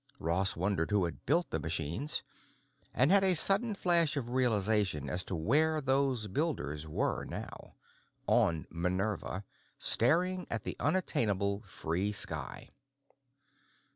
[0.19, 2.23] Ross wondered who had built the machines,
[2.91, 7.75] and had a sudden flash of realization as to where those builders were now:
[8.25, 9.45] On "Minerva,"
[9.77, 12.69] staring at the unattainable free sky.